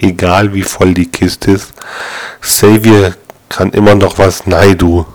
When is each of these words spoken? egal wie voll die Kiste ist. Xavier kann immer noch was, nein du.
egal 0.00 0.54
wie 0.54 0.62
voll 0.62 0.94
die 0.94 1.10
Kiste 1.10 1.52
ist. 1.52 1.72
Xavier 2.40 3.14
kann 3.48 3.70
immer 3.70 3.94
noch 3.94 4.18
was, 4.18 4.46
nein 4.46 4.76
du. 4.76 5.06